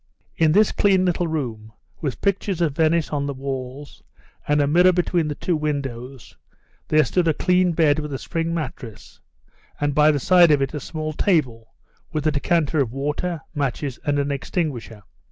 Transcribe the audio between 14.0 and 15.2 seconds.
and an extinguisher.